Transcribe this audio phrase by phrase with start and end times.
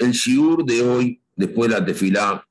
[0.00, 2.46] El shiur de hoy, después de la tefilá,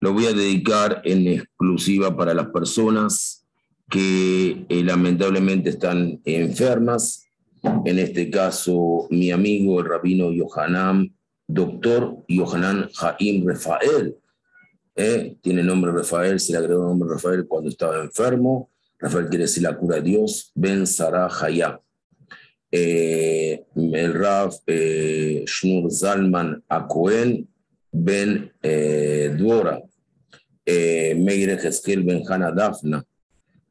[0.00, 3.44] lo voy a dedicar en exclusiva para las personas
[3.90, 7.26] que eh, lamentablemente están enfermas.
[7.84, 11.14] En este caso, mi amigo el rabino Yohanan,
[11.46, 14.16] doctor Yohanan Jaim Rafael.
[14.96, 18.70] Eh, tiene nombre Rafael, se le agregó el nombre Rafael cuando estaba enfermo.
[18.98, 20.52] Rafael quiere decir la cura de Dios.
[20.54, 21.78] Ben Sarah Hayá.
[22.70, 27.48] Eh, el Rav eh, Shnur Zalman Akohen
[27.90, 29.80] Ben eh, Dvora,
[30.66, 33.02] eh, Meir Hezkel Ben Hana Dafna,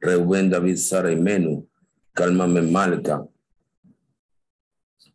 [0.01, 1.67] Reuben David Sara Menu,
[2.13, 3.27] Kalma Malka,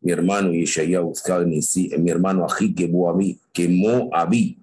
[0.00, 4.58] mi hermano Yeshaya Uzkal Nisi, mi hermano Aji Kemo Abi, Kemo Abi,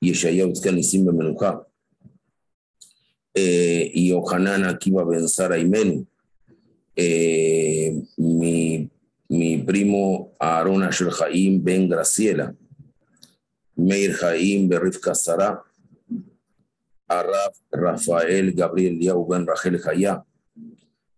[0.00, 1.64] Yeshaya Uzkal Nisim Ben Menuja,
[3.34, 6.06] eh, y Ohanan Akiva Ben Sara Menu,
[6.96, 8.90] eh, mi,
[9.64, 12.54] primo Aaron Asher Jaim Ben Graciela,
[13.76, 15.62] Meir Jaim Ben Rifka Sara,
[17.08, 20.24] Araf Rafael Gabriel Liau Ben Rachel Jaya,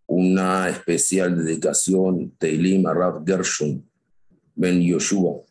[0.06, 3.83] una especial dedicación Teilim Araf Gershon
[4.55, 5.42] Ben Yoshua.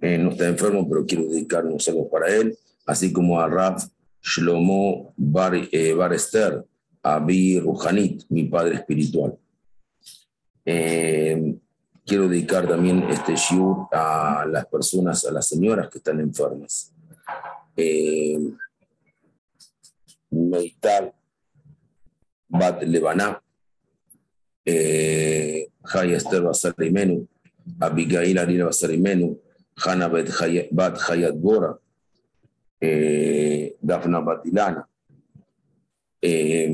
[0.00, 3.86] Eh, no está enfermo, pero quiero dedicarnos algo para él, así como a Raf
[4.22, 5.94] Shlomo Bar, eh,
[7.02, 9.38] Abi Ruhanit, mi padre espiritual.
[10.64, 11.56] Eh,
[12.04, 16.92] quiero dedicar también este shiur a las personas, a las señoras que están enfermas.
[17.76, 18.38] Eh,
[20.30, 21.12] Meital
[22.48, 23.42] Bat Lebaná,
[24.64, 27.26] eh, Jaya Esther Basarimenu,
[27.80, 29.40] Abigail Arina Basarimenu,
[29.76, 30.28] Hana Bat
[31.08, 31.78] Hayat Bora,
[33.80, 34.89] Dafna Batilana.
[36.22, 36.70] Eh,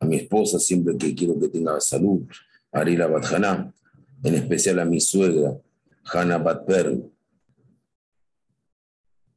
[0.00, 2.26] a mi esposa siempre que quiero que tenga salud,
[2.72, 3.72] Arila Batjana,
[4.22, 5.56] en especial a mi suegra,
[6.04, 6.98] Hana Batper.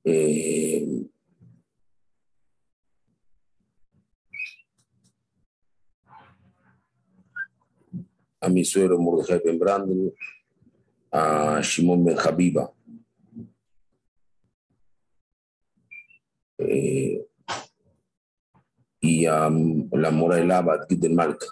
[0.06, 1.04] Eh,
[8.42, 9.60] a mi suegro Mordejai Ben
[11.12, 12.74] a Shimon Ben Habiba.
[16.68, 17.26] Eh,
[19.02, 19.50] y a
[19.92, 21.46] la Mora del Abad del Malca.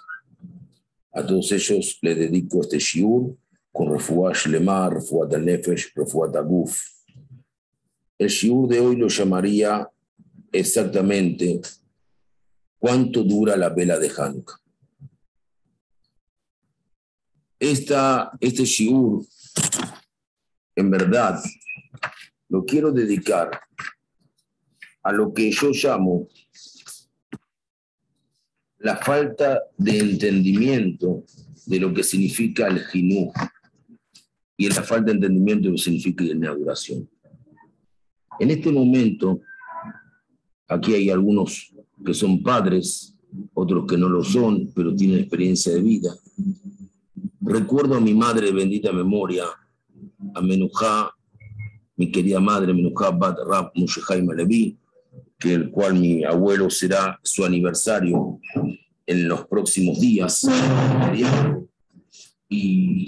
[1.12, 3.36] A todos ellos les dedico este shiur
[3.70, 6.80] con Refuah Shlema, Refuah Nefesh, Refuah Taguf.
[8.16, 9.86] El shiur de hoy lo llamaría
[10.50, 11.60] exactamente
[12.78, 14.58] cuánto dura la vela de Hanukkah.
[17.58, 19.24] Esta, este shiur,
[20.74, 21.38] en verdad,
[22.48, 23.60] lo quiero dedicar
[25.02, 26.28] a lo que yo llamo
[28.78, 31.24] la falta de entendimiento
[31.66, 33.32] de lo que significa el jinú
[34.56, 37.08] y la falta de entendimiento de lo que significa la inauguración.
[38.40, 39.40] En este momento,
[40.66, 41.72] aquí hay algunos
[42.04, 43.14] que son padres,
[43.54, 46.14] otros que no lo son, pero tienen experiencia de vida.
[47.40, 49.44] Recuerdo a mi madre bendita memoria,
[50.34, 51.10] a Menujá,
[51.96, 54.76] mi querida madre Menujá Bat Rab Mushehai Malevi,
[55.42, 58.38] que el cual mi abuelo será su aniversario
[59.06, 60.46] en los próximos días.
[62.48, 63.06] Y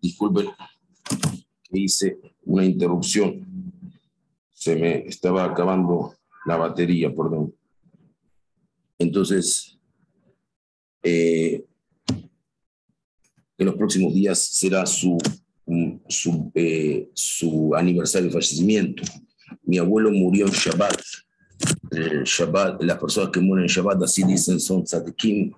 [0.00, 0.46] disculpen
[1.70, 3.44] hice una interrupción.
[4.52, 6.14] Se me estaba acabando
[6.46, 7.54] la batería, perdón.
[8.98, 9.78] Entonces,
[11.02, 11.64] eh,
[13.58, 15.18] en los próximos días será su,
[16.08, 19.02] su, eh, su aniversario de fallecimiento.
[19.62, 21.00] Mi abuelo murió en Shabbat.
[21.90, 25.52] El Shabbat, las personas que mueren en Shabbat, así dicen, son tzadikim,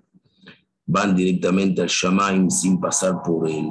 [0.87, 3.67] van directamente al Shamaim sin pasar por, el,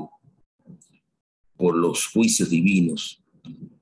[1.56, 3.24] por los juicios divinos.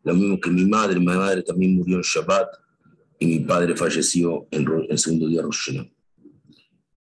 [0.04, 2.48] Lo mismo que mi madre, mi madre también murió en Shabbat
[3.20, 5.72] y mi padre falleció en el segundo día de Rosh.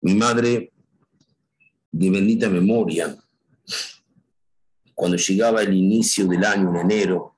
[0.03, 0.73] Mi madre,
[1.91, 3.17] de bendita memoria,
[4.95, 7.35] cuando llegaba el inicio del año, en enero,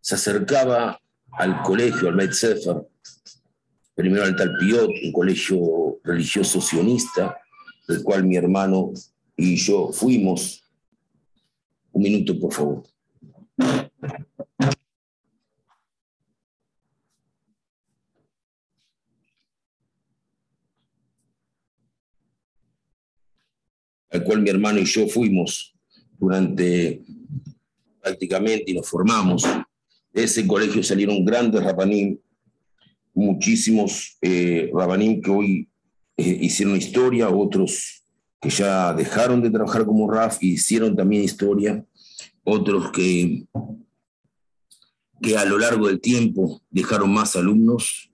[0.00, 1.00] se acercaba
[1.32, 2.76] al colegio, al Beit Sefer,
[3.94, 7.36] primero al Talpiot, un colegio religioso sionista,
[7.88, 8.92] del cual mi hermano
[9.36, 10.62] y yo fuimos.
[11.92, 12.82] Un minuto, por favor.
[24.14, 25.74] Al cual mi hermano y yo fuimos
[26.18, 27.02] durante
[28.00, 29.42] prácticamente y nos formamos.
[30.12, 32.18] De ese colegio salieron grandes rapanim,
[33.12, 35.68] muchísimos eh, rabanim que hoy
[36.16, 38.04] eh, hicieron historia, otros
[38.40, 41.84] que ya dejaron de trabajar como RAF y hicieron también historia,
[42.44, 43.46] otros que,
[45.20, 48.12] que a lo largo del tiempo dejaron más alumnos.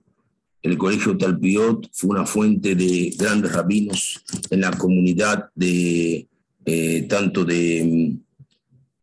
[0.63, 6.29] El colegio Talpiot fue una fuente de grandes rabinos en la comunidad de
[6.67, 8.19] eh, tanto de,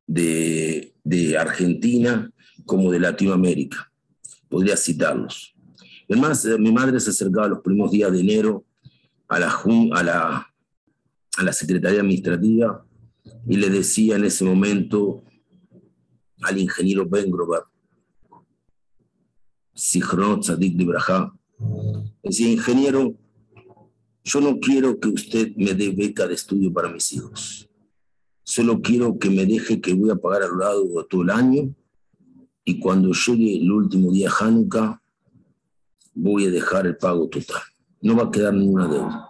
[0.06, 2.32] de, Argentina
[2.66, 3.92] como de Latinoamérica.
[4.48, 5.56] Podría citarlos.
[6.08, 8.64] Además, eh, mi madre se acercaba los primeros días de enero
[9.28, 9.60] a la,
[9.94, 10.54] a la,
[11.38, 12.86] a la Secretaría Administrativa
[13.48, 15.24] y le decía en ese momento
[16.44, 17.64] al ingeniero Ben Grover,
[19.74, 20.86] Sichron Tzadik de
[22.28, 23.16] decía, ingeniero,
[24.24, 27.70] yo no quiero que usted me dé beca de estudio para mis hijos.
[28.44, 31.30] Solo quiero que me deje que voy a pagar a lo largo de todo el
[31.30, 31.74] año
[32.64, 35.02] y cuando llegue el último día Hanukkah
[36.14, 37.62] voy a dejar el pago total.
[38.02, 39.30] No va a quedar ninguna deuda.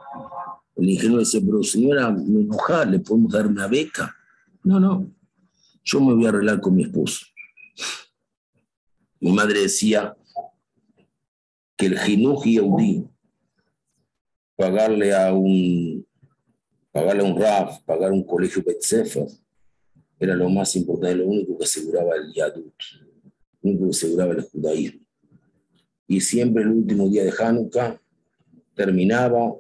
[0.76, 4.16] El ingeniero decía, pero señora, me enoja, ¿le podemos dar una beca?
[4.64, 5.12] No, no,
[5.84, 7.26] yo me voy a arreglar con mi esposo.
[9.20, 10.16] Mi madre decía
[11.78, 13.08] que el Jinuj Yaudí,
[14.56, 16.06] pagarle a un
[16.92, 19.28] pagarle a un RAF, pagar un colegio Betsefer,
[20.20, 22.74] era lo más importante, lo único que aseguraba el Yadut,
[23.62, 25.02] lo único que aseguraba el judaísmo.
[26.08, 28.02] Y siempre el último día de Hanukkah
[28.74, 29.56] terminaba,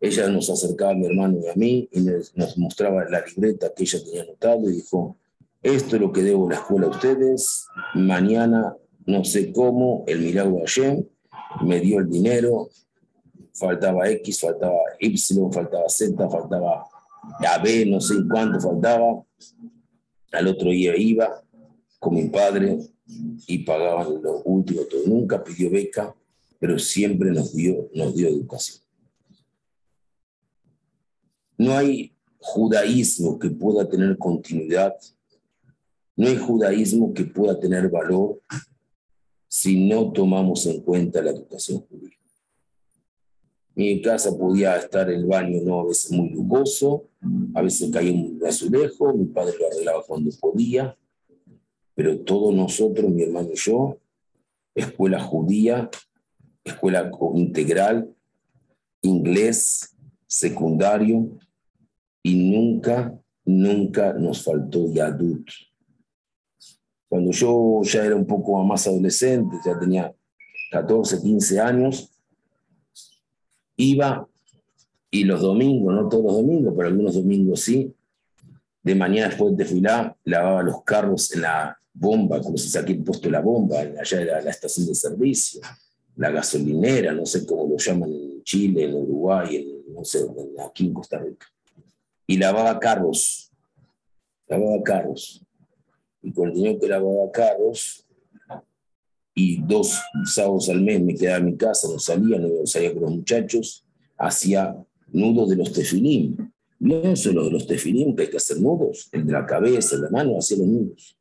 [0.00, 3.82] ella nos acercaba a mi hermano y a mí y nos mostraba la libreta que
[3.82, 5.18] ella tenía anotado y dijo,
[5.62, 8.74] esto es lo que debo a la escuela a ustedes, mañana
[9.06, 11.04] no sé cómo, el milagro Hashem
[11.64, 12.68] me dio el dinero,
[13.52, 15.16] faltaba X, faltaba Y,
[15.52, 16.86] faltaba Z, faltaba
[17.62, 19.24] B, no sé cuánto faltaba,
[20.32, 21.42] al otro día iba
[21.98, 22.78] con mi padre,
[23.46, 25.02] y pagaban lo último todo.
[25.06, 26.14] Nunca pidió beca,
[26.58, 28.80] pero siempre nos dio, nos dio educación.
[31.58, 34.94] No hay judaísmo que pueda tener continuidad,
[36.16, 38.40] no hay judaísmo que pueda tener valor
[39.54, 42.16] si no tomamos en cuenta la educación judía.
[43.74, 47.10] Mi casa podía estar el baño no a veces muy lujoso,
[47.52, 50.96] a veces caía un azulejo, mi padre lo arreglaba cuando podía,
[51.94, 53.98] pero todos nosotros, mi hermano y yo,
[54.74, 55.90] escuela judía,
[56.64, 58.10] escuela integral,
[59.02, 59.94] inglés,
[60.26, 61.28] secundario,
[62.22, 65.46] y nunca, nunca nos faltó Yadut.
[67.12, 70.14] Cuando yo ya era un poco más adolescente, ya tenía
[70.70, 72.08] 14, 15 años,
[73.76, 74.26] iba
[75.10, 77.94] y los domingos, no todos los domingos, pero algunos domingos sí,
[78.82, 83.28] de mañana después de filar, lavaba los carros en la bomba, como se aquí puesto
[83.28, 85.60] la bomba, allá era la estación de servicio,
[86.16, 90.20] la gasolinera, no sé cómo lo llaman en Chile, en Uruguay, en, no sé,
[90.66, 91.46] aquí en Costa Rica.
[92.26, 93.52] Y lavaba carros,
[94.48, 95.44] lavaba carros.
[96.22, 98.06] Y con el dinero que lavaba carros,
[99.34, 103.02] y dos sábados al mes me quedaba en mi casa, no salía, no salía con
[103.02, 103.84] los muchachos,
[104.16, 104.76] hacía
[105.08, 106.36] nudos de los tefilim.
[106.78, 110.02] No solo de los tefilim, que hay que hacer nudos, el de la cabeza, de
[110.02, 111.16] la mano, hacía los nudos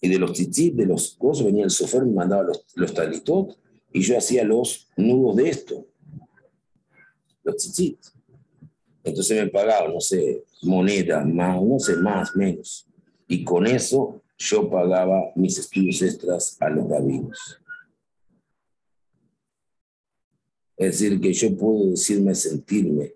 [0.00, 3.58] y de los tzitzit, de los cosas, venía el sofer, me mandaba los, los talitot,
[3.92, 5.86] y yo hacía los nudos de esto,
[7.42, 7.98] los tzitzit.
[9.04, 12.86] Entonces me pagaba, no sé, moneda, más, no sé, más, menos.
[13.28, 17.60] Y con eso yo pagaba mis estudios extras a los rabinos.
[20.78, 23.12] Es decir, que yo puedo decirme, sentirme,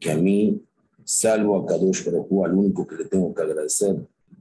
[0.00, 0.60] que a mí,
[1.04, 3.96] salvo a Kadosh Baruj al único que le tengo que agradecer,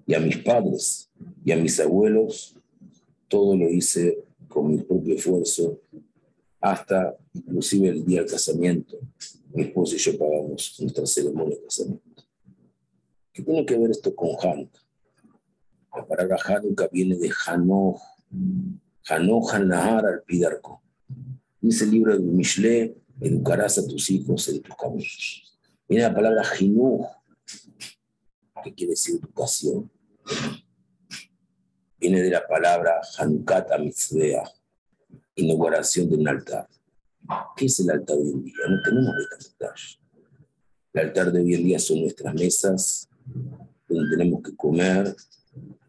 [0.07, 1.11] y a mis padres
[1.43, 2.55] y a mis abuelos,
[3.27, 4.17] todo lo hice
[4.47, 5.79] con mi propio esfuerzo,
[6.59, 8.97] hasta inclusive el día del casamiento.
[9.53, 12.23] Mi esposo y yo pagamos nuestra ceremonia de casamiento.
[13.31, 14.84] ¿Qué tiene que ver esto con Hanukkah?
[15.95, 18.01] La palabra Hanukkah viene de Hanoj,
[19.07, 20.81] Hanoj Hanahar al Pidarco.
[21.61, 25.59] Dice el libro de Mishle, educarás a tus hijos en tus caminos.
[25.87, 27.07] Viene la palabra Jinuj,
[28.63, 29.89] que quiere decir educación
[31.97, 34.43] viene de la palabra Hanukkah Mitzvah,
[35.35, 36.67] inauguración de un altar.
[37.55, 38.53] ¿Qué es el altar hoy en día?
[38.69, 39.73] No tenemos altar.
[40.93, 43.09] El altar de hoy en día son nuestras mesas,
[43.87, 45.15] donde tenemos que comer,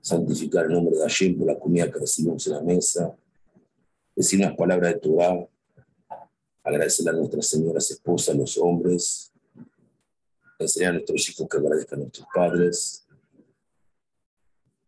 [0.06, 3.12] santificar el nombre de Hashem por la comida que recibimos en la mesa,
[4.14, 5.48] decir unas palabras de Torah,
[6.62, 9.32] agradecer a nuestras señoras esposas, a los hombres,
[10.60, 13.04] enseñar a nuestros hijos que agradezcan a nuestros padres,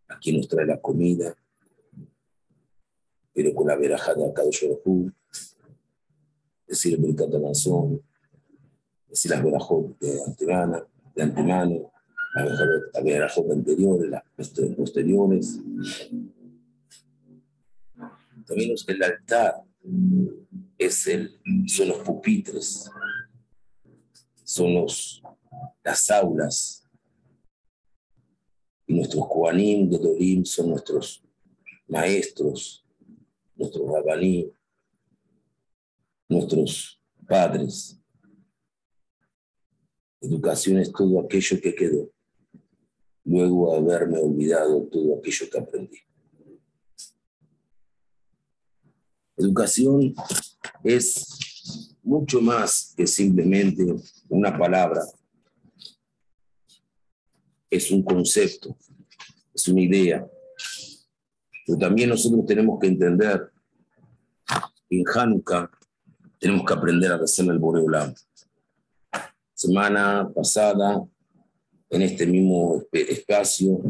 [0.06, 1.34] aquí nos trae la comida,
[3.34, 5.10] pero con la veraja de Akadosh Baruj
[6.64, 7.30] decir el Birkat
[9.08, 11.97] decir las verajot de antemano, de antemano
[12.44, 14.22] las verajot anteriores, las
[14.76, 15.60] posteriores.
[18.46, 19.54] También el altar
[20.78, 22.90] es el, son los pupitres,
[24.44, 25.22] son los,
[25.84, 26.84] las aulas.
[28.86, 31.22] Y nuestros Koanim de Dorim son nuestros
[31.86, 32.84] maestros,
[33.54, 34.50] nuestros rabaní,
[36.28, 38.00] nuestros padres.
[40.20, 42.10] Educación es todo aquello que quedó,
[43.28, 45.98] luego haberme olvidado todo aquello que aprendí.
[49.36, 50.14] Educación
[50.82, 53.84] es mucho más que simplemente
[54.30, 55.02] una palabra,
[57.70, 58.74] es un concepto,
[59.54, 60.26] es una idea.
[61.66, 63.52] Pero también nosotros tenemos que entender
[64.88, 65.70] que en Hanukkah
[66.38, 68.14] tenemos que aprender a hacer el Boreolam.
[69.52, 71.06] Semana pasada,
[71.90, 73.80] en este mismo espacio,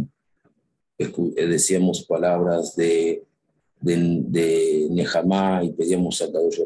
[0.98, 3.28] decíamos palabras de
[3.80, 6.60] de, de Nehama y pedíamos a Kadosh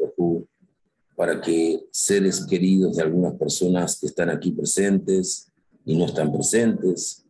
[1.15, 5.51] para que seres queridos de algunas personas que están aquí presentes
[5.85, 7.23] y no están presentes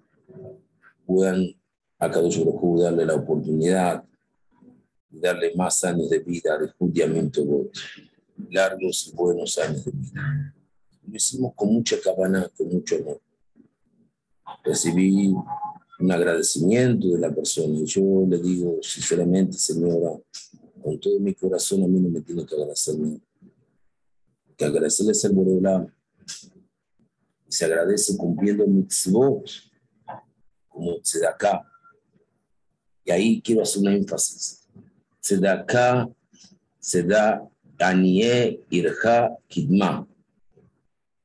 [1.06, 1.46] puedan
[2.00, 2.40] a Kadosh
[2.80, 4.04] darle la oportunidad
[5.10, 7.70] de darle más años de vida de judiamiento
[8.50, 10.56] largos y buenos años de vida.
[11.06, 13.22] Lo hicimos con mucha cabana, con mucho amor.
[14.64, 15.34] Recibí
[16.00, 17.80] un agradecimiento de la persona.
[17.80, 20.20] Y yo le digo sinceramente, señora,
[20.82, 23.22] con todo mi corazón a mí no me tiene que agradecerme.
[24.58, 25.88] Que agradecerle es el Boreolam.
[27.48, 29.46] Se agradece cumpliendo mitzvot,
[30.68, 30.98] como
[31.30, 31.64] acá
[33.06, 34.68] Y ahí quiero hacer una énfasis.
[35.48, 36.10] acá
[36.80, 37.48] se da
[37.80, 40.08] Anie Irja Kidma.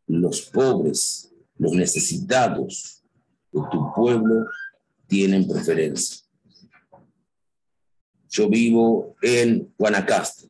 [0.07, 2.98] Los pobres, los necesitados,
[3.63, 4.47] de tu pueblo
[5.07, 6.25] tienen preferencia.
[8.29, 10.49] Yo vivo en Guanacaste.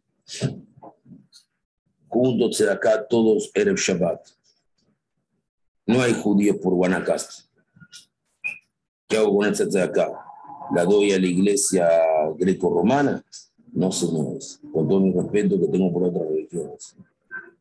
[2.09, 4.27] Juntos acá todos el Shabbat.
[5.87, 7.45] No hay judíos por Guanacaste.
[9.07, 10.11] ¿Qué hago con esta acá?
[10.75, 11.89] ¿La doy a la iglesia
[12.37, 13.25] greco-romana?
[13.73, 14.61] No, señores.
[14.73, 16.97] Con todo mi respeto que tengo por otras religiones.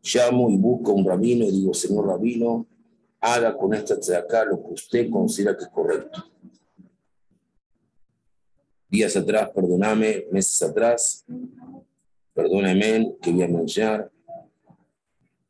[0.03, 2.65] Llamo y busco a un rabino y digo, señor rabino,
[3.33, 6.23] haga con esta acá lo que usted considera que es correcto.
[8.89, 11.25] Días atrás, perdóname, meses atrás,
[12.33, 14.11] perdóname que voy a mencionar.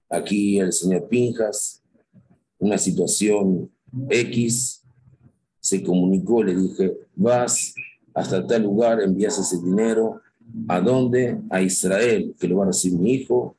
[0.10, 1.84] Aquí el señor Pinjas,
[2.58, 3.70] una situación
[4.10, 4.84] X,
[5.60, 7.76] se comunicó, le dije, vas
[8.14, 10.22] hasta tal lugar, envías ese dinero,
[10.68, 11.40] ¿a dónde?
[11.50, 13.56] A Israel, que lo va a recibir mi hijo.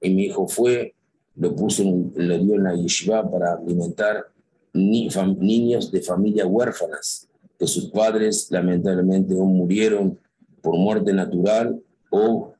[0.00, 0.94] Y mi hijo fue,
[1.36, 1.82] lo puso,
[2.14, 4.26] lo dio en la yeshiva para alimentar
[4.72, 10.18] niños de familias huérfanas, que sus padres lamentablemente o murieron
[10.60, 12.54] por muerte natural o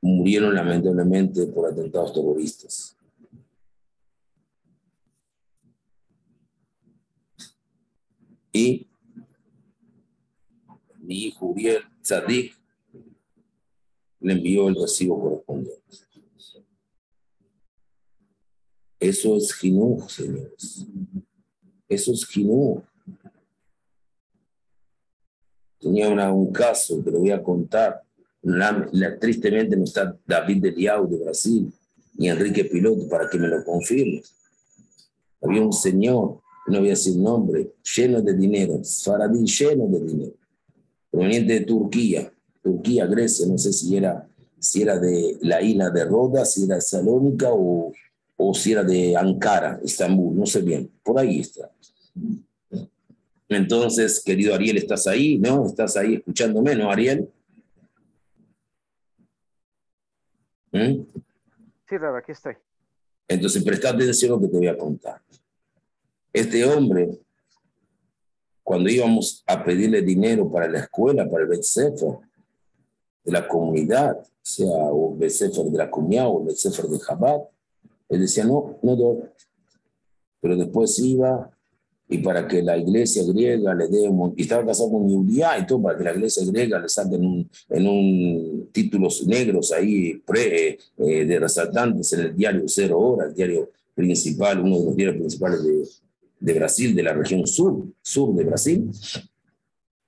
[0.00, 2.96] murieron lamentablemente por atentados terroristas.
[8.52, 8.88] Y
[11.00, 12.54] mi hijo Uriel Tzadik
[14.20, 16.07] le envió el recibo correspondiente.
[19.00, 20.86] Eso es Jinuj, señores.
[21.88, 22.82] Eso es Jinuj.
[25.78, 28.02] Tenía un caso que lo voy a contar.
[29.20, 31.72] tristemente no está David de Liao de Brasil,
[32.16, 34.22] ni Enrique Piloto para que me lo confirme.
[35.40, 40.34] Había un señor, no voy a decir nombre, lleno de dinero, Faradí lleno de dinero,
[41.10, 44.28] proveniente de Turquía, Turquía, Grecia, no sé si era,
[44.58, 47.92] si era de la isla de Rodas, si era Salónica o
[48.40, 51.70] o si era de Ankara, Estambul, no sé bien, por ahí está.
[53.48, 55.38] Entonces, querido Ariel, ¿estás ahí?
[55.38, 55.66] ¿No?
[55.66, 57.28] ¿Estás ahí escuchándome, no, Ariel?
[60.70, 61.02] ¿Mm?
[61.88, 62.54] Sí, Raba, aquí estoy.
[63.26, 65.20] Entonces, presta atención a lo que te voy a contar.
[66.32, 67.18] Este hombre,
[68.62, 74.68] cuando íbamos a pedirle dinero para la escuela, para el Bet de la comunidad, sea
[74.68, 77.40] o Bet de la comunidad o el Bet de Chabad,
[78.08, 79.18] él decía, no, no doy.
[80.40, 81.50] Pero después iba
[82.10, 85.82] y para que la iglesia griega le dé, y estaba casado con Yulia y todo,
[85.82, 91.24] para que la iglesia griega le saquen un, en un títulos negros ahí pre, eh,
[91.26, 95.86] de resaltantes en el diario Cero Hora, diario principal, uno de los diarios principales de,
[96.40, 98.90] de Brasil, de la región sur, sur de Brasil.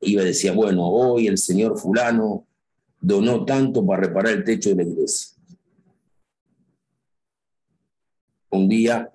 [0.00, 2.46] Iba y decía, bueno, hoy el señor fulano
[2.98, 5.36] donó tanto para reparar el techo de la iglesia.
[8.50, 9.12] Un día,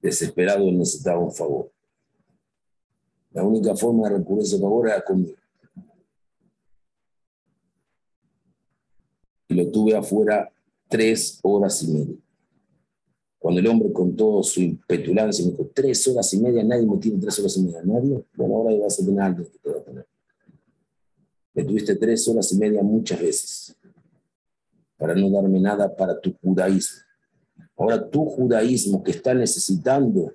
[0.00, 1.72] desesperado, necesitaba un favor.
[3.30, 5.36] La única forma de recurrir ese favor era conmigo.
[9.48, 10.52] Y lo tuve afuera
[10.88, 12.16] tres horas y media.
[13.38, 16.98] Cuando el hombre con toda su petulancia me dijo, tres horas y media, nadie me
[16.98, 19.78] tiene tres horas y media, nadie, bueno, ahora vas a tener alguien que te va
[19.78, 20.06] a tener.
[21.54, 23.76] Me tuviste tres horas y media muchas veces
[24.96, 27.07] para no darme nada para tu judaísmo.
[27.78, 30.32] Ahora tu judaísmo que está necesitando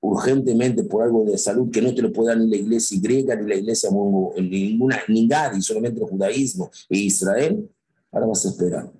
[0.00, 3.36] urgentemente por algo de salud que no te lo puede dar ni la iglesia griega
[3.36, 7.68] ni la iglesia ninguna, ni nadie, solamente el judaísmo e Israel,
[8.10, 8.90] ahora vas a esperar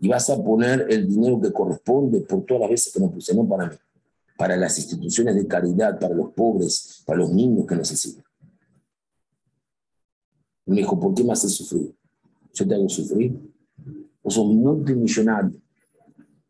[0.00, 3.34] y vas a poner el dinero que corresponde por todas las veces que nos puse,
[3.34, 3.76] no para mí,
[4.36, 8.24] para las instituciones de caridad, para los pobres, para los niños que necesitan.
[10.64, 11.94] me dijo, ¿por qué me haces sufrir?
[12.54, 13.49] Yo te hago sufrir.
[14.22, 15.60] Vos sos multimillonario.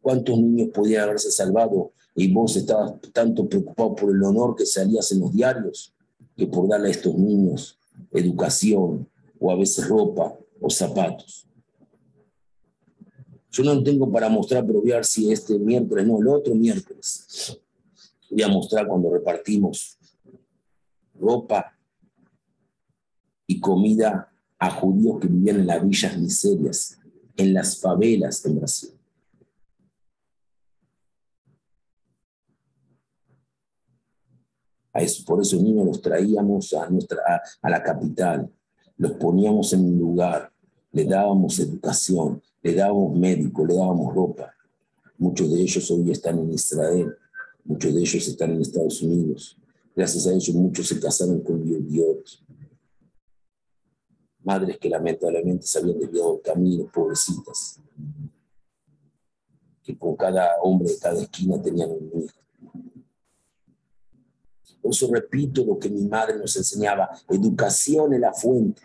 [0.00, 5.12] ¿Cuántos niños podían haberse salvado y vos estabas tanto preocupado por el honor que salías
[5.12, 5.95] en los diarios
[6.37, 7.79] que por darle a estos niños
[8.12, 9.09] educación
[9.39, 11.47] o a veces ropa o zapatos?
[13.53, 16.55] Yo no tengo para mostrar, pero voy a ver si este miércoles, no, el otro
[16.55, 17.59] miércoles,
[18.31, 19.99] voy a mostrar cuando repartimos
[21.19, 21.77] ropa
[23.47, 27.00] y comida a judíos que vivían en las villas miserias,
[27.37, 28.91] en las favelas de Brasil.
[34.93, 37.21] A eso, por eso niños los traíamos a, nuestra,
[37.63, 38.51] a la capital,
[38.97, 40.53] los poníamos en un lugar,
[40.93, 44.53] le dábamos educación, le dábamos médico, le dábamos ropa.
[45.17, 47.15] Muchos de ellos hoy están en Israel,
[47.65, 49.57] muchos de ellos están en Estados Unidos.
[49.95, 52.45] Gracias a ellos muchos se casaron con Dios.
[54.42, 57.81] Madres que lamentablemente se habían desviado el camino, pobrecitas.
[59.83, 62.40] Que con cada hombre de cada esquina tenían un hijo.
[64.81, 68.83] Por eso repito lo que mi madre nos enseñaba, educación es la fuente.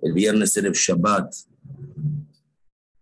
[0.00, 1.34] El viernes era el Shabbat.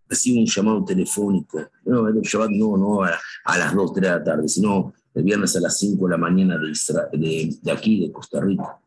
[0.07, 1.69] Recibo un llamado telefónico.
[1.83, 5.55] No, el Shabbat no, no a, las 2, 3 de la tarde, sino el viernes
[5.55, 8.79] a las 5 de la mañana de, de, aquí, de Costa Rica.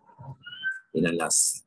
[0.93, 1.65] Eran las,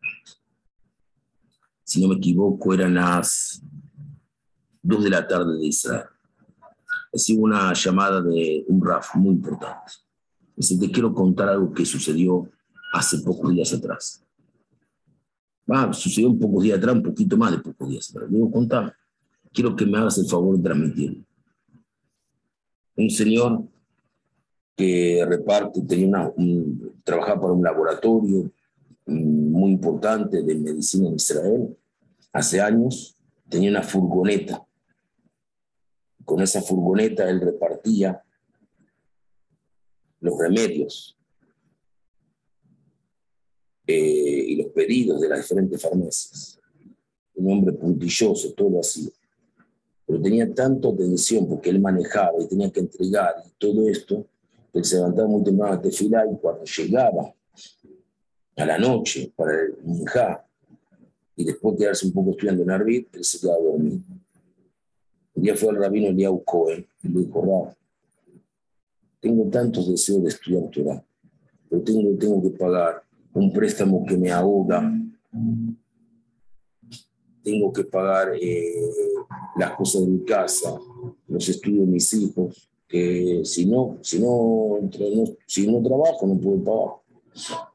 [1.83, 3.61] si no me equivoco, eran las
[4.81, 6.05] 2 de la tarde de Israel.
[7.11, 9.91] Recibo una llamada de un RAF muy importante.
[10.55, 12.49] Dice, te quiero contar algo que sucedió
[12.93, 14.23] hace pocos días atrás.
[15.67, 18.29] Ah, sucedió un pocos días atrás, un poquito más de pocos días atrás.
[18.29, 18.91] Digo, contame.
[19.53, 21.23] Quiero que me hagas el favor de transmitirlo.
[22.95, 23.63] Un señor
[24.75, 26.31] que reparte, tenía una,
[27.03, 28.51] trabajaba para un laboratorio
[29.05, 31.77] muy importante de medicina en Israel.
[32.31, 33.17] Hace años
[33.49, 34.65] tenía una furgoneta.
[36.23, 38.23] Con esa furgoneta él repartía
[40.19, 41.17] los remedios
[43.87, 46.59] eh, y los pedidos de las diferentes farmacias.
[47.35, 49.11] Un hombre puntilloso, todo así.
[50.05, 54.27] Pero tenía tanta atención porque él manejaba y tenía que entregar y todo esto,
[54.71, 57.33] que él se levantaba muy temprano a tefilá y cuando llegaba
[58.57, 60.45] a la noche para el minjá
[61.35, 64.01] y después quedarse un poco estudiando en Arbit, él se quedaba dormido.
[65.33, 67.73] Un día fue al rabino Eliau Cohen y le dijo,
[69.19, 71.03] tengo tantos deseos de estudiar Torah,
[71.69, 74.91] pero tengo, tengo que pagar un préstamo que me ahoga,
[77.43, 78.73] tengo que pagar eh,
[79.55, 80.77] las cosas de mi casa,
[81.27, 84.79] los estudios de mis hijos, que si no, si no,
[85.47, 87.70] si no trabajo no puedo pagar.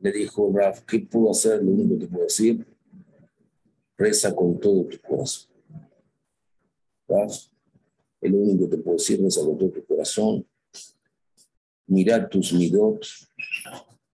[0.00, 1.62] Le dijo Raf, ¿qué puedo hacer?
[1.62, 2.66] Lo único que puedo decir,
[3.96, 5.48] reza con todo tu corazón.
[7.08, 7.32] Raf,
[8.20, 10.46] es lo único que puedo decir, reza con todo tu corazón.
[11.86, 13.06] Mira tus midot,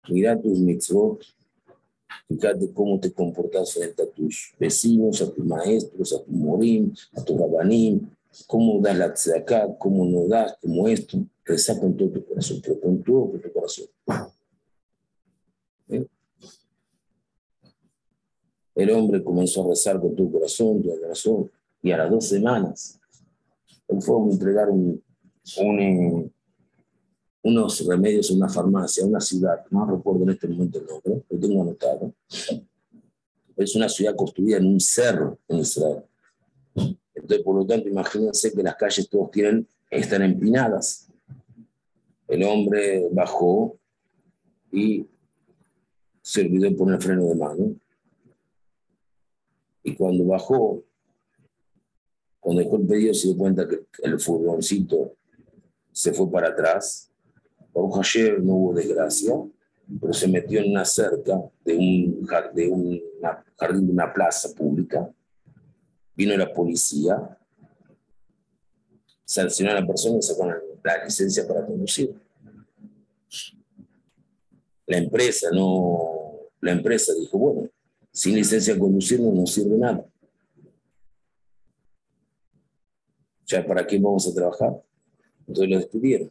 [0.08, 1.22] Mira tus mitzvot,
[2.28, 7.22] fíjate cómo te comportas frente a tus vecinos, a tus maestros, a tu morim, a
[7.22, 8.10] tu rabanim,
[8.48, 12.80] cómo das la tzedakah, cómo no das, como esto, reza con todo tu corazón, pero
[12.80, 13.86] con todo tu corazón.
[15.88, 16.06] ¿Eh?
[18.74, 21.50] El hombre comenzó a rezar con tu corazón, tu corazón,
[21.82, 22.98] y a las dos semanas,
[23.88, 25.02] él fue a entregar un,
[25.58, 26.30] un eh,
[27.42, 31.38] unos remedios en una farmacia, una ciudad, no recuerdo en este momento el nombre, lo
[31.38, 32.14] tengo anotado.
[33.56, 36.04] Es una ciudad construida en un cerro en Israel.
[37.14, 41.08] Entonces, por lo tanto, imagínense que las calles todos tienen, están empinadas.
[42.32, 43.78] El hombre bajó
[44.72, 45.06] y
[46.22, 47.76] se olvidó de poner freno de mano.
[49.82, 50.82] Y cuando bajó,
[52.40, 55.14] cuando dejó el pedido, se dio cuenta que el furgoncito
[55.92, 57.12] se fue para atrás.
[57.70, 59.34] Por ayer no hubo desgracia,
[60.00, 63.02] pero se metió en una cerca de un, de un
[63.58, 65.06] jardín de una plaza pública.
[66.16, 67.38] Vino la policía,
[69.22, 72.21] sancionó a la persona y sacó la licencia para conducir.
[74.92, 77.70] La empresa no, la empresa dijo, bueno,
[78.10, 80.04] sin licencia de conducir no nos sirve nada.
[83.42, 84.82] Sea, ¿para qué vamos a trabajar?
[85.48, 86.30] Entonces lo despidieron.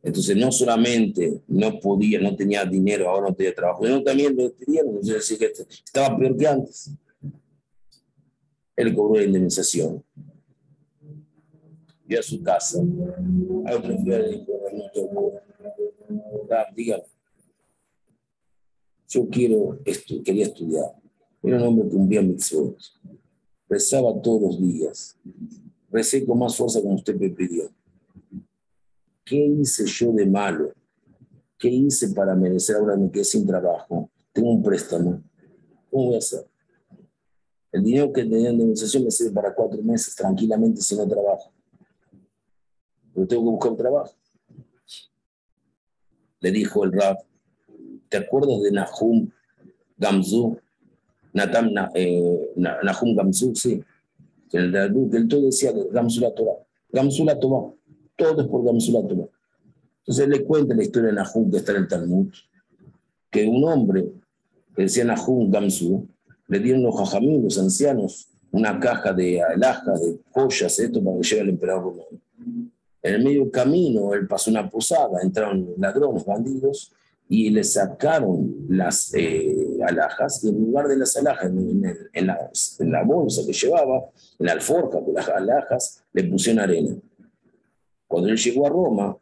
[0.00, 4.44] Entonces no solamente no podía, no tenía dinero, ahora no tenía trabajo, sino también lo
[4.44, 4.98] despidieron.
[4.98, 5.52] Entonces que
[5.84, 6.92] estaba peor que antes.
[8.76, 10.04] Él cobró la indemnización.
[12.04, 12.80] Vio a su casa.
[13.82, 15.42] Prefiero dijo.
[16.48, 17.11] Ah, dígame.
[19.12, 20.90] Yo quiero, esto, quería estudiar.
[21.42, 22.78] Era un hombre que cumplía mitzvot.
[23.68, 25.18] Rezaba todos los días.
[25.90, 27.70] Recé con más fuerza como usted me pidió.
[29.22, 30.72] ¿Qué hice yo de malo?
[31.58, 34.10] ¿Qué hice para merecer ahora me quedé sin trabajo?
[34.32, 35.22] Tengo un préstamo.
[35.90, 36.46] ¿Cómo voy a hacer?
[37.70, 41.52] El dinero que tenía en indemnización me sirve para cuatro meses tranquilamente si no trabajo.
[43.12, 44.14] Pero tengo que buscar un trabajo.
[46.40, 47.20] Le dijo el rap,
[48.12, 49.28] ¿te acuerdas de Nahum
[49.96, 50.58] Gamzu?
[51.32, 53.82] Natam, eh, Nahum Gamzu, sí.
[54.52, 54.70] El,
[55.10, 56.58] que el todo decía Gamzu la Torah.
[56.92, 57.72] Gamzu la Torah
[58.16, 61.88] todo es por Gamsulat Entonces le cuenta la historia de Nahum que está en el
[61.88, 62.28] Talmud,
[63.30, 64.12] que un hombre
[64.76, 66.06] que decía Nahum Gamsu,
[66.48, 71.22] le dieron los jajamín, los ancianos, una caja de alhajas, de joyas, esto para que
[71.22, 72.20] llegue el emperador romano.
[73.02, 76.92] En el medio camino, él pasó una posada, entraron ladrones, bandidos,
[77.32, 82.50] y le sacaron las eh, alhajas, y en lugar de las alhajas, en, en, la,
[82.78, 84.04] en, la, bolsa que llevaba,
[84.38, 86.94] en la alforja de las alhajas, le pusieron arena.
[88.06, 89.16] Cuando él llegó a Roma,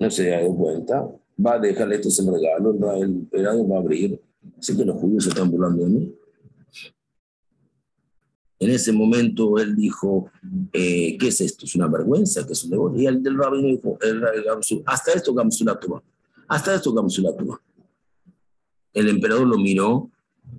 [0.00, 4.20] no se dio cuenta, va a dejarle esto en regalo, el emperador va a abrir.
[4.58, 6.14] Así que los judíos se están burlando de mí.
[8.58, 10.32] En ese momento él dijo,
[10.72, 11.64] eh, ¿qué es esto?
[11.64, 12.44] ¿Es una vergüenza?
[12.44, 13.00] ¿Qué es un demonio?
[13.02, 14.24] Y el del rabino dijo, el,
[14.84, 16.02] hasta esto Gamsulatuma,
[16.48, 17.60] hasta esto Gamsulatuma.
[18.92, 20.10] El emperador lo miró,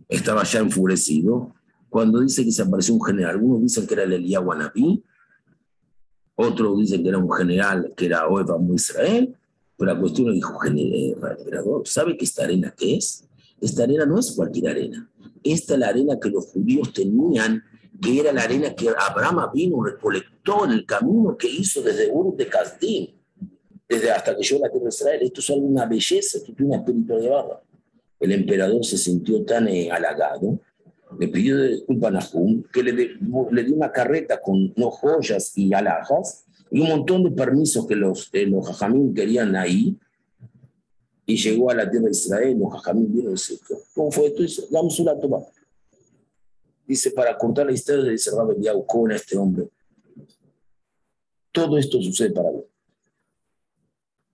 [0.07, 1.53] estaba ya enfurecido.
[1.89, 5.03] Cuando dice que se apareció un general, algunos dicen que era el Elías Guanabí,
[6.35, 9.35] otros dicen que era un general, que era Oeva Israel,
[9.75, 13.27] pero la cuestión dijo, emperador, ¿sabe que esta arena qué es?
[13.59, 15.09] Esta arena no es cualquier arena.
[15.43, 17.63] Esta es la arena que los judíos tenían,
[17.99, 22.35] que era la arena que Abraham vino, recolectó en el camino que hizo desde Ur
[22.35, 23.07] de Casdim,
[23.87, 25.19] desde hasta que llegó la tierra de Israel.
[25.21, 27.45] Esto es una belleza, esto tiene una espiritualidad.
[28.19, 30.59] El emperador se sintió tan eh, halagado
[31.17, 35.73] le pidió disculpas a Nahum, que le, le, dio una carreta con no joyas y
[35.73, 39.97] alhajas y un montón de permisos que los, eh, los jajamín querían ahí.
[41.25, 43.59] Y llegó a la tierra de Israel, los jajamín vieron y dice,
[43.93, 44.43] ¿cómo fue esto?
[44.43, 45.39] Dice, damos una toma.
[46.85, 49.67] Dice, para cortar la historia, dice Rabbi Eliyahu, con este hombre.
[51.51, 52.61] Todo esto sucede para mí.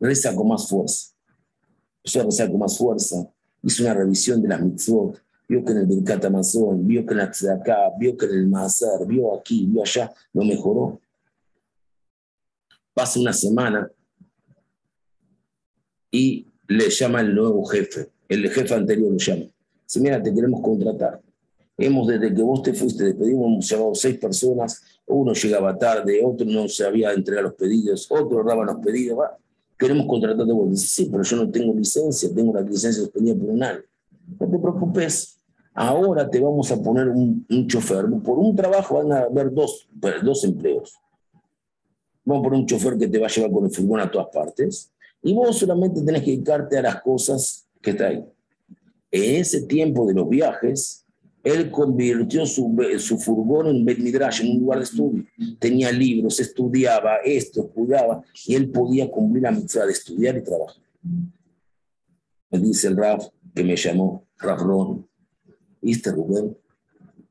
[0.04, 1.14] Reza con más fuerza.
[1.98, 3.16] Empezó a rezar con más fuerza.
[3.64, 7.18] Hizo una revisión de las mitzvot vio que en el Birkat Amazon, vio que en
[7.18, 11.00] la Tzedakah, vio que en el Mazar, vio aquí, vio allá, lo mejoró.
[12.94, 13.92] Pasa una semana
[16.12, 19.46] y le llama el nuevo jefe, el jefe anterior lo llama.
[19.84, 21.22] Dice, mira, te queremos contratar.
[21.76, 26.46] Hemos, desde que vos te fuiste, despedimos, hemos llamado seis personas, uno llegaba tarde, otro
[26.46, 29.38] no se había entregado los pedidos, otro daba los pedidos, va,
[29.78, 30.54] queremos contratar de.
[30.70, 33.80] Dice, sí, pero yo no tengo licencia, tengo la licencia suspendida por un año.
[34.40, 35.40] No te preocupes,
[35.74, 38.06] ahora te vamos a poner un, chofer.
[38.24, 39.88] Por un trabajo van a haber dos,
[40.24, 40.96] dos empleos.
[42.24, 44.28] Vamos a poner un chofer que te va a llevar con el furgón a todas
[44.28, 44.92] partes.
[45.22, 48.26] Y vos solamente tenés que dedicarte a las cosas que está ahí.
[49.12, 51.03] En ese tiempo de los viajes,
[51.44, 55.26] él convirtió su, su furgón en Bet en un lugar de estudio.
[55.60, 60.82] Tenía libros, estudiaba esto, estudiaba, y él podía cumplir la misión de estudiar y trabajar.
[62.50, 65.06] Me dice el Raf que me llamó, Raf Ron,
[65.82, 66.56] ¿Viste, Rubén?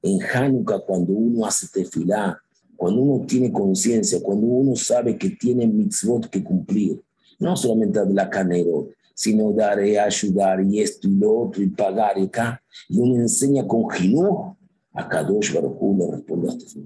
[0.03, 2.39] En Hanukkah, cuando uno hace tefilá,
[2.77, 7.01] cuando uno tiene conciencia, cuando uno sabe que tiene mitzvot que cumplir,
[7.39, 12.19] no solamente la canero, sino dar y ayudar y esto y lo otro y pagar
[12.19, 14.57] y acá, y uno enseña con Jinú,
[14.95, 16.81] a Kadosh Baruj le responde a este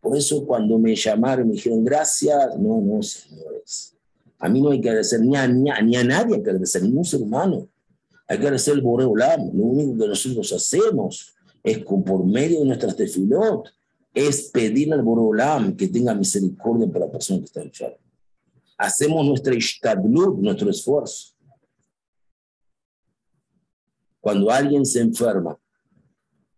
[0.00, 3.96] Por eso cuando me llamaron, me dijeron, gracias, no, no, señores.
[4.38, 7.04] A mí no hay que agradecer ni a, ni a, nadie, hay que agradecer, ningún
[7.04, 7.68] ser humano.
[8.26, 9.50] Hay que agradecer el Boreolam.
[9.54, 13.68] Lo único que nosotros hacemos es por medio de nuestras tefilot,
[14.12, 17.96] es pedirle al Boreolam que tenga misericordia para la persona que está enferma.
[18.82, 21.36] Hacemos nuestra ishtadlut, nuestro esfuerzo.
[24.20, 25.56] Cuando alguien se enferma,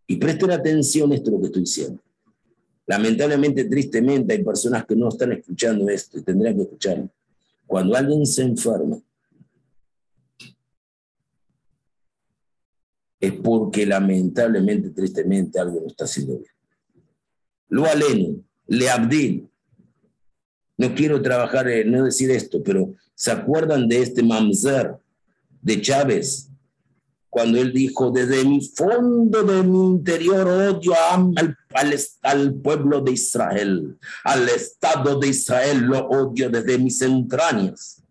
[0.06, 2.02] y presten atención a esto lo que estoy diciendo.
[2.86, 7.10] Lamentablemente, tristemente, hay personas que no están escuchando esto y tendrán que escucharlo.
[7.66, 8.98] Cuando alguien se enferma,
[13.20, 16.52] es porque lamentablemente, tristemente, algo no está haciendo bien.
[17.68, 19.50] Lo aleno, le abdil.
[20.76, 24.96] No quiero trabajar, en no decir esto, pero ¿se acuerdan de este mamzer
[25.62, 26.48] de Chávez?
[27.30, 33.12] Cuando él dijo, desde mi fondo de mi interior odio al, al, al pueblo de
[33.12, 38.02] Israel, al Estado de Israel lo odio desde mis entrañas.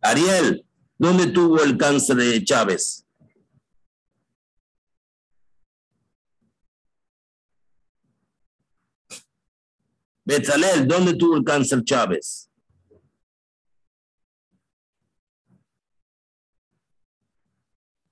[0.00, 0.64] Ariel,
[0.98, 3.03] ¿dónde tuvo el cáncer de Chávez?
[10.24, 12.48] Betzalel, ¿dónde tuvo el cáncer Chávez?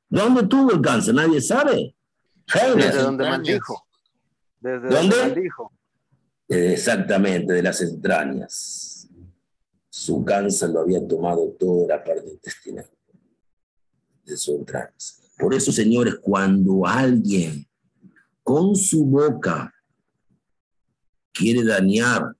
[0.08, 1.14] ¿Dónde tuvo el cáncer?
[1.14, 1.96] Nadie sabe.
[2.76, 3.86] Desde donde maldijo.
[4.60, 5.16] Desde ¿Dónde?
[5.16, 5.72] maldijo.
[6.48, 9.08] Exactamente, de las entrañas.
[9.88, 12.86] Su cáncer lo había tomado toda la parte intestinal
[14.24, 15.32] de sus entrañas.
[15.38, 17.66] Por eso, señores, cuando alguien
[18.42, 19.72] con su boca
[21.32, 22.36] quiere dañar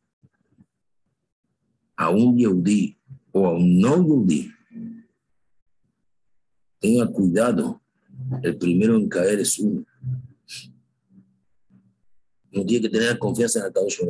[1.96, 2.96] a un yudí
[3.32, 4.52] o a un no yudí,
[6.78, 7.80] tenga cuidado.
[8.42, 9.84] El primero en caer es uno.
[12.50, 14.00] No tiene que tener confianza en el Kadosh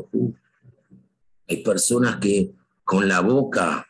[1.49, 3.87] Hay personas que con la boca,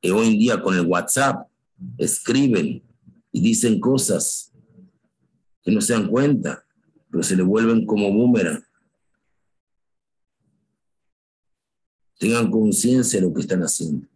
[0.00, 1.48] que hoy en día con el WhatsApp,
[1.98, 2.82] escriben
[3.32, 4.52] y dicen cosas
[5.62, 6.64] que no se dan cuenta,
[7.10, 8.62] pero se le vuelven como boomerang.
[12.22, 14.06] Tengan conciencia de lo que están haciendo.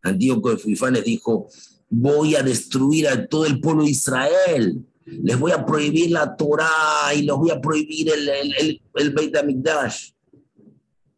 [0.00, 1.48] Antíoco de Fuifanes dijo,
[1.90, 7.12] voy a destruir a todo el pueblo de Israel, les voy a prohibir la Torah
[7.16, 10.12] y les voy a prohibir el, el, el, Beit HaMikdash.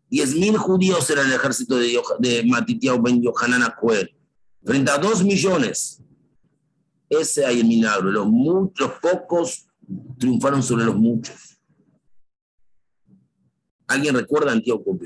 [0.09, 4.11] Diez mil judíos eran el ejército de, de Matitiao Ben Yohanan Acuel,
[4.65, 6.01] frente dos millones.
[7.11, 8.11] Ese hay el milagro.
[8.11, 9.67] Los, muchos, pocos
[10.17, 11.50] triunfaron sobre los muchos.
[13.91, 14.97] ¿Alguien recuerda a Antíoco?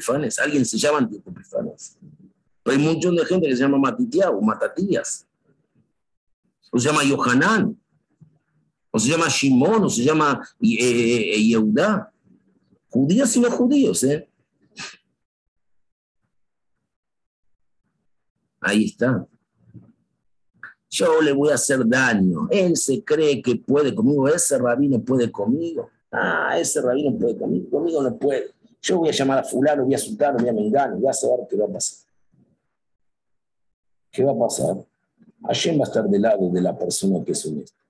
[0.43, 1.97] ¿Alguien se llama Antíoco Epifanes?
[2.63, 5.27] Pero hay mucha de gente que se llama Matitiao, Matatías.
[6.71, 7.81] O se llama Yohanan.
[8.91, 12.13] O se llama Shimon, o se llama eh, eh, Yehudá.
[12.91, 14.29] Judíos y no judíos, ¿eh?
[18.61, 19.27] Ahí está.
[20.91, 22.49] Yo le voy a hacer daño.
[22.51, 24.29] Él se cree que puede conmigo.
[24.29, 25.89] Ese rabino puede conmigo.
[26.13, 27.71] Ah, ese rabino puede conmigo.
[27.71, 28.54] Conmigo no puede.
[28.85, 31.47] Yo voy a llamar a fulano, voy a sultano, voy a mengano, voy a saber
[31.49, 32.07] qué va a pasar.
[34.11, 34.77] ¿Qué va a pasar?
[35.43, 37.83] Hashem va a estar del lado de la persona que es honesta,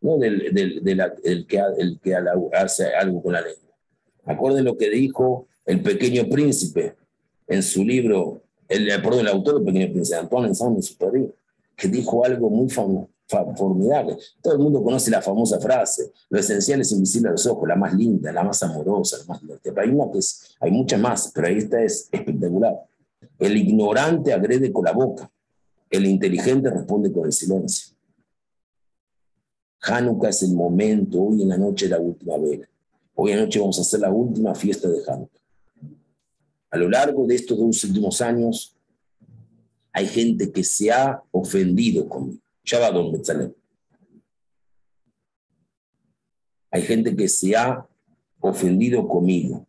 [0.00, 2.16] no del, del, que, el que
[2.54, 3.76] hace algo con la lengua.
[4.24, 6.96] Acuerden lo que dijo el pequeño príncipe
[7.46, 11.30] en su libro, el, perdón, el autor del pequeño príncipe, Antoine Saint-Exupéry,
[11.76, 14.16] que dijo algo muy famoso formidable.
[14.42, 17.76] Todo el mundo conoce la famosa frase, lo esencial es invisible a los ojos, la
[17.76, 19.40] más linda, la más amorosa, la más
[19.76, 22.74] Hay, una que es, hay muchas más, pero esta es espectacular.
[23.38, 25.30] El ignorante agrede con la boca,
[25.90, 27.94] el inteligente responde con el silencio.
[29.80, 32.68] Hanukkah es el momento, hoy en la noche la última vela.
[33.14, 35.40] Hoy en la noche vamos a hacer la última fiesta de Hanukkah.
[36.70, 38.76] A lo largo de estos dos últimos años,
[39.92, 42.43] hay gente que se ha ofendido conmigo
[42.92, 43.54] Don Betzalel.
[46.70, 47.86] Hay gente que se ha
[48.40, 49.66] ofendido conmigo.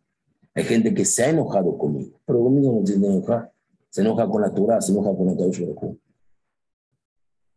[0.54, 2.18] Hay gente que se ha enojado conmigo.
[2.24, 3.52] Pero conmigo no tiene que enojar.
[3.90, 5.94] Se enoja con la Torah, se enoja con la Torah.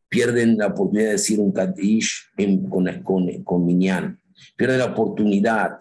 [0.07, 2.31] Pierden la oportunidad de decir un Kadish
[2.69, 4.19] con, con, con Minyan.
[4.55, 5.79] Pierden la oportunidad.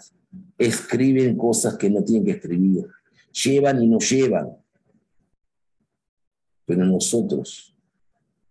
[0.57, 2.87] Escriben cosas que no tienen que escribir.
[3.45, 4.57] Llevan y no llevan.
[6.65, 7.75] Pero nosotros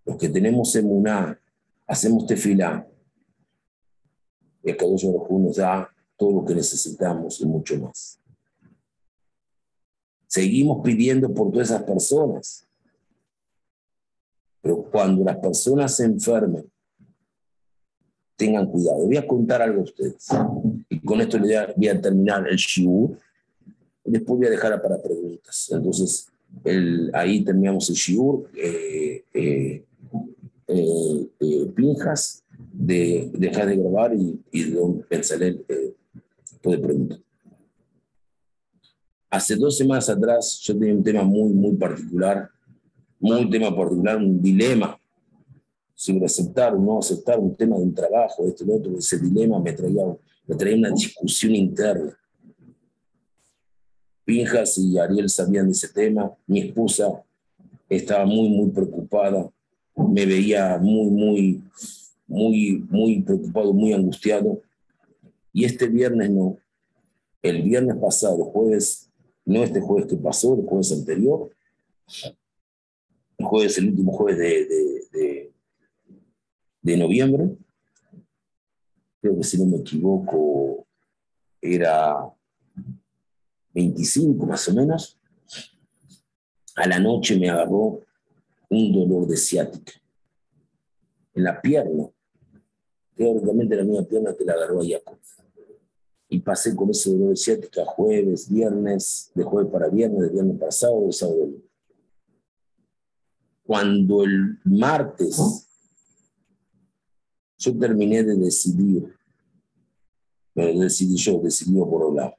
[0.08, 1.38] los que tenemos emuná,
[1.86, 2.88] hacemos tefilá,
[4.64, 8.20] y el Kadosh nos da todo lo que necesitamos y mucho más.
[10.26, 12.68] Seguimos pidiendo por todas esas personas.
[14.62, 16.70] Pero cuando las personas se enfermen,
[18.36, 19.06] tengan cuidado.
[19.06, 20.28] Voy a contar algo a ustedes.
[20.90, 23.18] Y con esto a, voy a terminar el shiur.
[24.04, 25.70] Después voy a dejar para preguntas.
[25.72, 26.28] Entonces,
[26.66, 28.50] el, ahí terminamos el shiur.
[28.54, 29.87] Eh, eh,
[30.68, 35.66] eh, eh Pinjas, de dejar de grabar y, y don Pensalel
[36.62, 37.20] puede preguntar.
[39.30, 42.50] Hace dos semanas atrás yo tenía un tema muy, muy particular,
[43.20, 44.98] muy tema particular, un dilema
[45.94, 48.98] sobre aceptar o no aceptar un tema de un trabajo, esto lo otro.
[48.98, 50.04] Ese dilema me traía,
[50.46, 52.18] me traía una discusión interna.
[54.24, 56.32] Pinjas y Ariel sabían de ese tema.
[56.46, 57.24] Mi esposa
[57.90, 59.50] estaba muy, muy preocupada.
[59.98, 61.64] Me veía muy, muy,
[62.28, 64.62] muy, muy preocupado, muy angustiado.
[65.54, 66.58] Y este viernes no.
[67.42, 69.08] El viernes pasado, jueves
[69.48, 71.50] no este jueves que pasó, el jueves anterior,
[73.38, 75.52] el jueves, el último jueves de,
[76.82, 77.56] de, noviembre,
[79.22, 80.86] creo que si no me equivoco,
[81.62, 82.30] era
[83.74, 85.18] 25 más o menos,
[86.76, 88.02] a la noche me agarró
[88.70, 89.94] un dolor de ciática
[91.34, 92.10] en la pierna,
[93.16, 95.18] teóricamente la misma pierna que la agarró a Jacob
[96.30, 100.58] y pasé con ese dolor de ciática jueves, viernes, de jueves para viernes, de viernes
[100.58, 101.50] para sábado, de sábado.
[103.64, 105.68] Cuando el martes
[107.58, 109.14] yo terminé de decidir,
[110.54, 112.36] pero decidí yo, decidí por Olá.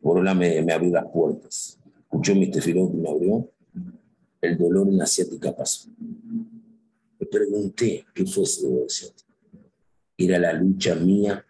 [0.00, 1.78] Por Olá me, me, abrió las puertas.
[2.00, 3.48] Escuchó mi tefilot y me abrió.
[4.42, 5.88] El dolor en la ciática pasó.
[7.18, 8.88] Me pregunté qué fue ese dolor.
[10.18, 11.44] Era la lucha mía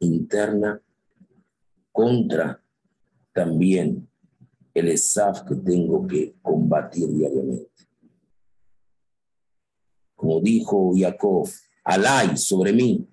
[0.00, 0.80] interna
[1.90, 2.62] contra
[3.32, 4.06] también
[4.74, 7.70] el ESAF que tengo que combatir diariamente.
[10.14, 11.48] Como dijo Jacob,
[11.82, 13.08] Alay sobre mí.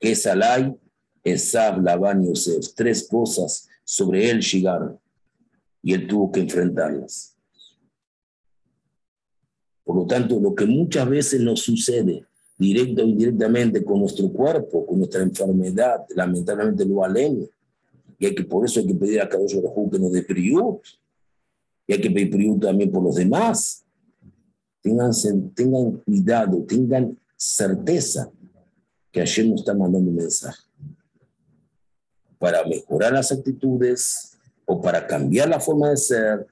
[0.00, 0.74] ¿Qué es Alay?
[1.22, 2.74] Esaf, Labán y Yosef.
[2.74, 4.98] Tres cosas sobre él llegaron
[5.80, 7.33] y él tuvo que enfrentarlas.
[9.84, 12.24] Por lo tanto, lo que muchas veces nos sucede,
[12.58, 17.46] directa o indirectamente, con nuestro cuerpo, con nuestra enfermedad, lamentablemente lo aleno,
[18.18, 20.80] y hay que, por eso hay que pedir a Kadosh Baruj que nos dé priut.
[21.86, 23.84] Y hay que pedir priut también por los demás.
[24.80, 25.10] Tengan,
[25.54, 28.30] tengan cuidado, tengan certeza
[29.10, 30.62] que ayer nos está mandando un mensaje
[32.38, 36.46] para mejorar las actitudes o para cambiar la forma de ser,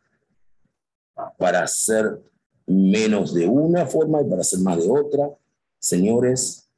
[1.37, 2.19] para ser
[2.67, 5.31] menos de una forma y para ser más de otra.
[5.79, 6.69] Señores,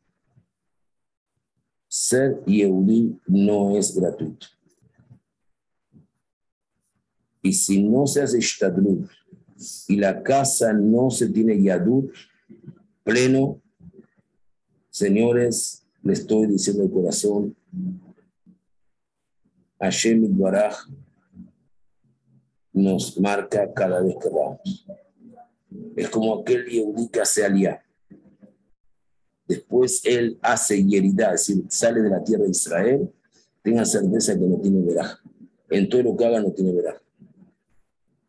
[1.88, 4.46] ser Yehudi no es gratuito.
[7.42, 9.08] Y si no se hace Shtadlut
[9.88, 12.10] y la casa no se tiene Yadut
[13.02, 13.60] pleno,
[14.90, 17.56] señores, le estoy diciendo de corazón,
[19.78, 20.74] Hashem Baraj
[22.72, 24.86] nos marca cada vez que vamos.
[25.96, 27.82] Es como aquel Yehudi que hace alía.
[29.46, 33.10] Después él hace yeridá, es decir, sale de la tierra de Israel,
[33.62, 35.18] tenga certeza que no tiene veraj.
[35.70, 37.04] En todo lo que haga no tiene veraj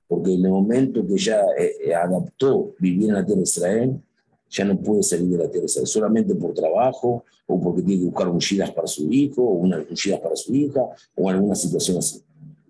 [0.07, 4.01] porque en el momento que ya eh, eh, adaptó vivir en la tierra de Israel,
[4.49, 8.01] ya no puede salir de la tierra de Israel, solamente por trabajo o porque tiene
[8.01, 10.81] que buscar ungidas para su hijo o unas ungidas para su hija
[11.15, 12.21] o alguna situación así.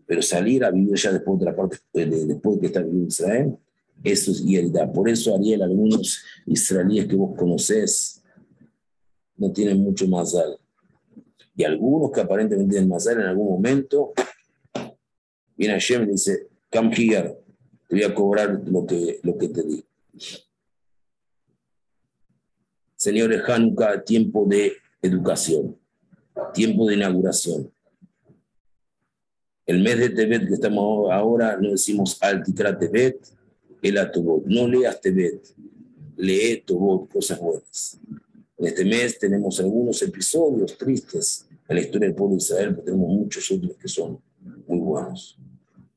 [0.07, 3.03] Pero salir a vivir ya después de la parte, eh, después de que está viviendo
[3.03, 3.57] en Israel,
[4.03, 4.91] eso es hierida.
[4.91, 8.21] Por eso, Ariel, algunos israelíes que vos conocés
[9.38, 10.60] no tienen mucho algo.
[11.55, 14.13] Y algunos que aparentemente tienen más en algún momento,
[15.55, 17.38] viene Hashem y dice, come here,
[17.88, 19.86] te voy a cobrar lo que, lo que te di.
[22.95, 25.77] Señores, Hanukkah, tiempo de educación,
[26.53, 27.71] tiempo de inauguración.
[29.65, 33.17] El mes de Tebet que estamos ahora, no decimos Altikra Tebet,
[33.89, 34.45] el Atobot.
[34.45, 35.45] No leas Tebet,
[36.17, 37.99] lee Tobot, cosas buenas.
[38.57, 42.83] En este mes tenemos algunos episodios tristes en la historia del pueblo de Israel, pero
[42.83, 44.19] tenemos muchos otros que son
[44.67, 45.38] muy buenos.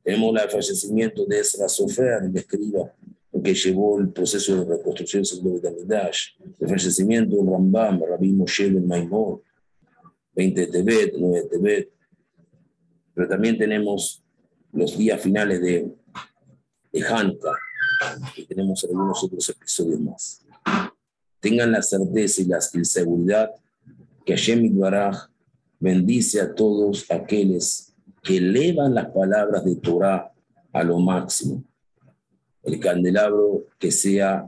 [0.02, 2.92] Tenemos el fallecimiento de Ezra Sofer, el escriba,
[3.42, 8.70] que llevó el proceso de reconstrucción del de Midash, el fallecimiento de Rambam, Rabbi Moshe
[8.70, 9.40] Ben Maimon,
[10.34, 11.90] 20 de Tebet, 9 de Tebet.
[13.14, 14.22] Pero también tenemos
[14.72, 15.88] los días finales de,
[16.92, 17.54] de Hanukkah,
[18.36, 20.44] y tenemos algunos otros episodios más.
[21.40, 23.50] Tengan la certeza y la, seguridad
[24.24, 25.28] que Hashem Baraj
[25.78, 27.92] bendice a todos aquellos
[28.22, 30.32] que elevan las palabras de Torah
[30.72, 31.64] a lo máximo.
[32.62, 34.46] El candelabro que sea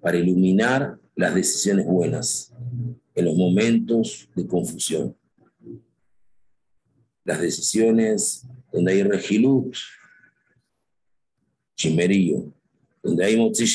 [0.00, 2.52] para iluminar las decisiones buenas
[3.14, 5.16] en los momentos de confusión.
[7.24, 9.76] Las decisiones donde hay regilut,
[11.76, 12.52] chimerío,
[13.04, 13.66] donde hay motzi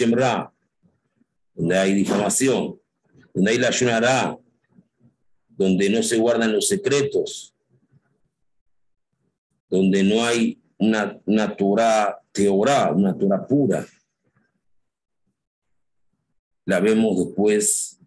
[1.53, 2.80] donde hay difamación,
[3.34, 4.38] donde hay la ayunará,
[5.49, 7.53] donde no se guardan los secretos,
[9.69, 13.86] donde no hay una, una Torah teorá, una Torah pura.
[16.65, 17.99] La vemos después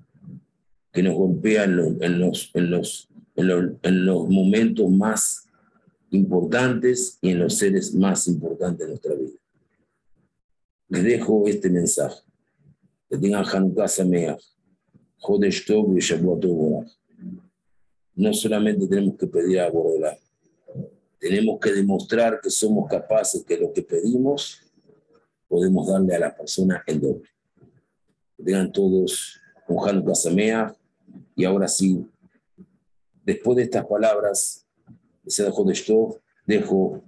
[0.93, 3.09] que nos golpea en los, en los, en los,
[3.83, 5.47] en los, momentos más
[6.11, 9.41] importantes y en los seres más importantes de nuestra vida.
[10.93, 12.20] Les dejo este mensaje.
[13.09, 14.43] Que tengan Hanukkah Sameach,
[15.16, 16.45] Jodesh Tov y Shavuot
[18.14, 19.72] No solamente tenemos que pedir a
[21.18, 24.61] tenemos que demostrar que somos capaces que lo que pedimos
[25.49, 27.30] podemos darle a la persona el doble.
[28.36, 30.76] Que tengan todos un Hanukkah Sameach
[31.34, 32.05] y ahora sí,
[33.24, 34.66] después de estas palabras,
[35.26, 37.03] se dejó de esto, dejo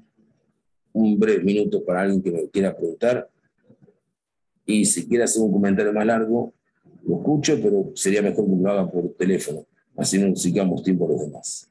[0.94, 3.28] un breve minuto para alguien que me quiera preguntar.
[4.66, 6.54] Y si quiere hacer un comentario más largo,
[7.06, 9.66] lo escucho, pero sería mejor que lo haga por teléfono.
[9.96, 11.70] Así no sigamos tiempo a los demás.